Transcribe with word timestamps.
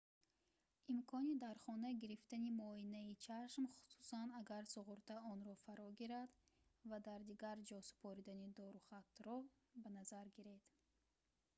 имкони 0.93 1.33
дар 1.43 1.55
хона 1.65 1.89
гирифтани 2.01 2.49
муоинаи 2.59 3.19
чашм 3.25 3.63
хусусан 3.73 4.27
агар 4.41 4.63
суғурта 4.73 5.15
онро 5.31 5.53
фаро 5.63 5.87
гирад 5.99 6.29
ва 6.89 6.97
дар 7.07 7.19
дигар 7.29 7.57
ҷо 7.69 7.77
супоридани 7.89 8.47
дорухатро 8.59 9.37
ба 9.81 9.89
назар 9.97 10.25
гиред 10.37 10.63